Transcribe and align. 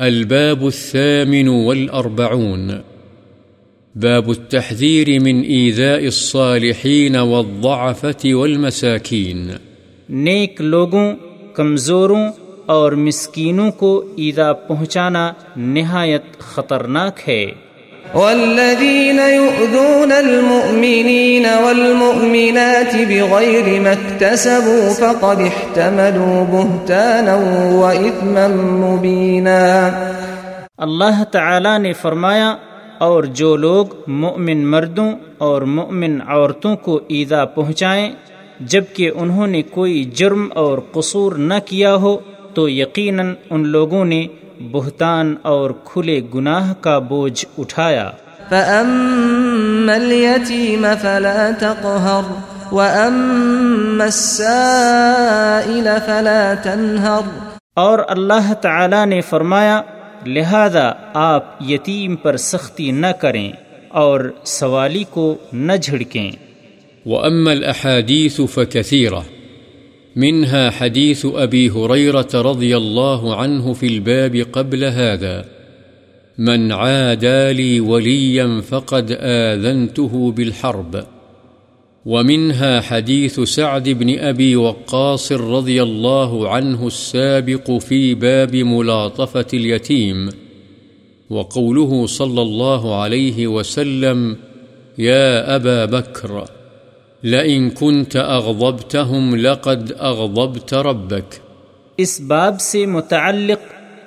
الباب 0.00 0.64
الثامن 0.64 1.48
والأربعون. 1.48 2.70
باب 3.94 4.28
التحذير 4.28 5.20
من 5.20 5.42
إيذاء 5.44 6.04
الصالحين 6.04 7.16
والضعفة 7.16 8.32
والمساكين. 8.32 9.50
نیک 10.08 10.60
لوگوں، 10.60 11.14
کمزوروں 11.52 12.32
اور 12.66 12.92
مسکینوں 12.92 13.70
کو 13.70 14.04
ایذا 14.16 14.52
پہنچانا 14.52 15.32
نہایت 15.56 16.38
خطرناک 16.38 17.28
ہے۔ 17.28 17.46
والذين 18.14 19.18
يؤذون 19.18 20.12
المؤمنين 20.12 21.46
والمؤمنات 21.64 22.96
بغير 23.08 23.80
ما 23.80 23.92
اكتسبوا 23.92 24.88
فقد 24.92 25.40
احتملوا 25.40 26.38
بهتانا 26.44 27.36
وإثما 27.74 28.48
مبينا. 28.80 29.60
اللہ 30.76 31.22
تعالی 31.32 31.76
نے 31.78 31.92
فرمایا، 31.92 32.50
اور 32.98 33.24
جو 33.24 33.56
لوگ 33.56 33.86
مؤمن 34.22 34.66
مردوں 34.66 35.10
اور 35.38 35.62
مؤمن 35.76 36.18
عورتوں 36.26 36.76
کو 36.76 37.00
ایدا 37.08 37.44
پہنچائیں، 37.44 38.10
جبکہ 38.60 39.10
انہوں 39.14 39.46
نے 39.46 39.62
کوئی 39.70 40.04
جرم 40.14 40.48
اور 40.54 40.78
قصور 40.92 41.32
نہ 41.32 41.58
کیا 41.66 41.94
ہو، 41.94 42.16
تو 42.54 42.68
یقیناً 42.68 43.34
ان 43.50 43.66
لوگوں 43.68 44.04
نے 44.04 44.26
بہتان 44.60 45.34
اور 45.42 45.70
کھلے 45.84 46.20
گناہ 46.34 46.72
کا 46.80 46.98
بوجھ 46.98 47.46
اٹھایا۔ 47.58 48.10
فأما 48.48 49.92
اليتيم 49.92 50.86
فلا 51.02 51.48
تقهر 51.58 52.32
وأما 52.72 54.04
السائل 54.04 55.88
فلا 56.06 56.54
تنهر۔ 56.62 57.48
اور 57.74 57.98
اللہ 58.08 58.52
تعالی 58.54 59.04
نے 59.04 59.20
فرمایا 59.20 59.82
لہذا 60.26 60.92
آپ 61.14 61.62
یتیم 61.68 62.16
پر 62.16 62.36
سختی 62.36 62.90
نہ 62.90 63.06
کریں 63.06 63.52
اور 63.88 64.32
سوالی 64.44 65.04
کو 65.10 65.34
نہ 65.52 65.72
جھڑکیں۔ 65.82 66.30
وأما 67.06 67.50
الأحاديث 67.50 68.40
فكثيرة۔ 68.54 69.39
منها 70.16 70.70
حديث 70.70 71.26
أبي 71.34 71.70
هريرة 71.70 72.28
رضي 72.34 72.76
الله 72.76 73.36
عنه 73.36 73.72
في 73.72 73.86
الباب 73.86 74.46
قبل 74.52 74.84
هذا. 74.84 75.44
من 76.38 76.72
عادى 76.72 77.52
لي 77.52 77.80
وليا 77.80 78.60
فقد 78.60 79.16
آذنته 79.20 80.32
بالحرب. 80.32 81.04
ومنها 82.06 82.80
حديث 82.80 83.40
سعد 83.40 83.88
بن 83.88 84.18
أبي 84.18 84.56
وقاص 84.56 85.32
رضي 85.32 85.82
الله 85.82 86.48
عنه 86.48 86.86
السابق 86.86 87.70
في 87.70 88.14
باب 88.14 88.56
ملاطفة 88.56 89.46
اليتيم. 89.54 90.28
وقوله 91.30 92.06
صلى 92.06 92.42
الله 92.42 92.94
عليه 92.94 93.46
وسلم 93.46 94.36
يا 94.98 95.56
أبا 95.56 95.84
بكر 95.84 96.59
لئن 97.24 97.70
كنت 97.70 98.16
أغضبتهم 98.16 99.36
لقد 99.36 99.92
أغضبت 100.00 100.74
ربك 100.74 101.34
اس 101.96 102.20
باب 102.20 102.60
سے 102.60 102.86
متعلق 102.86 103.58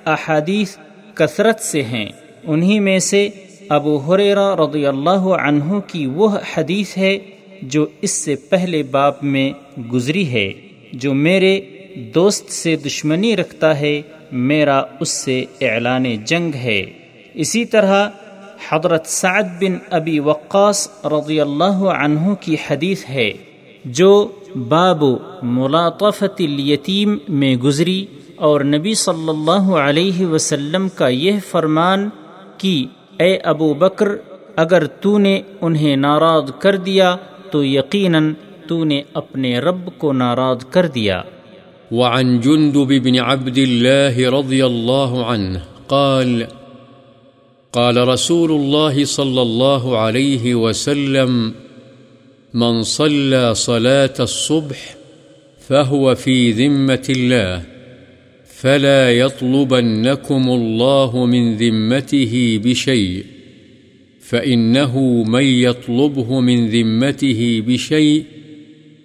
احادیث 0.08 0.76
کثرت 1.14 1.60
سے 1.60 1.82
ہیں۔ 1.82 2.06
انہی 2.44 2.78
میں 2.80 2.98
سے 2.98 3.28
ابو 3.68 3.96
حریرہ 3.96 4.54
رضی 4.54 4.86
اللہ 4.86 5.28
عنہ 5.46 5.78
کی 5.86 6.06
وہ 6.06 6.28
حدیث 6.54 6.96
ہے 6.98 7.18
جو 7.62 7.86
اس 8.00 8.10
سے 8.10 8.34
پہلے 8.34 8.82
باب 8.82 9.14
میں 9.22 9.52
گزری 9.92 10.28
ہے، 10.32 10.52
جو 10.92 11.14
میرے 11.14 11.60
دوست 12.14 12.50
سے 12.50 12.76
دشمنی 12.76 13.36
رکھتا 13.36 13.80
ہے، 13.80 14.02
میرا 14.32 14.82
اس 15.00 15.08
سے 15.08 15.44
اعلان 15.60 16.04
جنگ 16.24 16.54
ہے۔ 16.54 16.84
اسی 17.34 17.64
طرح 17.64 18.08
حضرت 18.68 19.06
سعد 19.06 19.42
بن 19.60 19.78
ابی 19.90 20.18
وقاص 20.20 20.88
رضی 21.04 21.40
اللہ 21.40 21.78
عنہ 21.98 22.34
کی 22.40 22.56
حدیث 22.66 23.04
ہے، 23.08 23.30
جو 23.84 24.28
باب 24.68 25.04
ملاطفت 25.42 26.40
الیتیم 26.40 27.18
میں 27.28 27.56
گزری 27.56 28.06
اور 28.36 28.60
نبی 28.60 28.94
صلی 28.94 29.28
اللہ 29.28 29.70
علیہ 29.76 30.26
وسلم 30.26 30.88
کا 30.88 31.08
یہ 31.08 31.32
فرمان 31.50 32.08
کہ 32.58 32.86
اے 33.18 33.36
ابو 33.36 33.74
بکر، 33.74 34.08
اگر 34.56 34.86
تو 34.86 35.18
نے 35.18 35.40
انہیں 35.60 35.96
ناراض 35.96 36.50
کر 36.58 36.76
دیا 36.76 37.16
تو 37.50 37.64
یقیناً 37.64 38.32
تو 38.68 38.84
نے 38.84 39.02
اپنے 39.14 39.58
رب 39.58 39.88
کو 39.98 40.12
ناراض 40.12 40.64
کر 40.70 40.86
دیا۔ 40.86 41.22
وعن 41.92 42.40
جندب 42.40 42.92
بن 43.04 43.18
عبد 43.20 43.58
الله 43.58 44.14
رضي 44.36 44.60
الله 44.64 45.24
عنه 45.24 45.58
قال 45.86 46.30
قال 47.74 48.08
رسول 48.08 48.52
الله 48.52 49.04
صلى 49.04 49.42
الله 49.42 49.98
عليه 49.98 50.54
وسلم، 50.54 51.54
من 52.54 52.82
صلى 52.82 53.54
صلاة 53.54 54.14
الصبح 54.20 54.96
فهو 55.68 56.14
في 56.14 56.52
ذمة 56.52 57.06
الله، 57.10 57.62
فلا 58.46 59.10
يطلبنكم 59.10 60.48
الله 60.48 61.26
من 61.26 61.56
ذمته 61.56 62.60
بشيء، 62.64 63.24
فإنه 64.20 64.98
من 65.22 65.44
يطلبه 65.44 66.40
من 66.40 66.68
ذمته 66.68 67.62
بشيء 67.66 68.24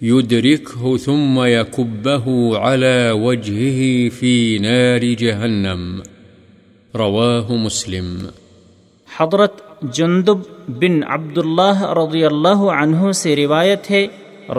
يدركه 0.02 0.96
ثم 0.96 1.42
يكبه 1.42 2.58
على 2.58 3.10
وجهه 3.10 4.08
في 4.08 4.58
نار 4.58 5.04
جهنم. 5.04 6.02
رواه 6.96 7.56
مسلم. 7.56 8.30
حضرت 9.18 9.62
جندب 9.82 10.38
بن 10.68 11.00
عبداللہ 11.08 11.82
رضی 11.82 12.24
اللہ 12.24 12.48
عنہ 12.48 13.12
سے 13.12 13.36
روایت 13.36 13.90
ہے 13.90 14.06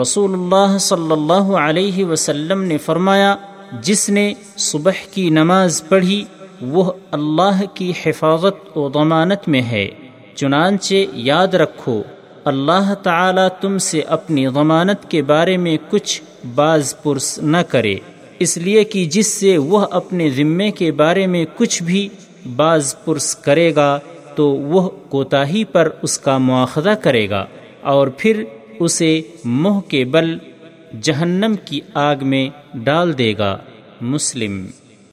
رسول 0.00 0.32
اللہ 0.32 0.78
صلی 0.78 1.12
اللہ 1.12 1.56
علیہ 1.56 2.04
وسلم 2.04 2.62
نے 2.62 2.78
فرمایا، 2.78 3.36
جس 3.82 4.08
نے 4.08 4.32
صبح 4.56 4.92
کی 5.10 5.30
نماز 5.30 5.82
پڑھی، 5.88 6.24
وہ 6.60 6.92
اللہ 7.10 7.62
کی 7.74 7.92
حفاظت 8.06 8.76
و 8.76 8.88
ضمانت 8.88 9.48
میں 9.48 9.62
ہے۔ 9.62 9.88
چنانچہ 10.34 10.94
یاد 11.12 11.54
رکھو، 11.54 12.02
اللہ 12.44 12.94
تعالی 12.94 13.48
تم 13.60 13.78
سے 13.78 14.00
اپنی 14.00 14.46
ضمانت 14.46 15.10
کے 15.10 15.22
بارے 15.22 15.56
میں 15.56 15.76
کچھ 15.90 16.22
باز 16.54 16.94
پرس 17.02 17.38
نہ 17.38 17.56
کرے۔ 17.56 17.94
اس 18.38 18.56
لیے 18.56 18.84
کہ 18.84 19.04
جس 19.04 19.26
سے 19.26 19.58
وہ 19.58 19.86
اپنے 19.90 20.30
ذمے 20.30 20.70
کے 20.70 20.92
بارے 20.92 21.26
میں 21.26 21.44
کچھ 21.56 21.82
بھی 21.82 22.08
باز 22.56 22.94
پرس 23.04 23.36
کرے 23.36 23.74
گا 23.74 23.98
تو 24.34 24.48
وہ 24.48 24.88
کوتاہی 25.08 25.64
پر 25.64 25.88
اس 26.02 26.18
کا 26.18 26.38
مواخذہ 26.38 26.90
کرے 26.90 27.30
گا 27.30 27.46
اور 27.80 28.08
پھر 28.08 28.44
اسے 28.80 29.22
منہ 29.44 29.80
کے 29.88 30.04
بل 30.04 30.38
جہنم 31.02 31.54
کی 31.64 31.80
آگ 31.94 32.16
میں 32.20 32.48
ڈال 32.74 33.18
دے 33.18 33.34
گا، 33.38 33.58
مسلم۔ 34.00 34.66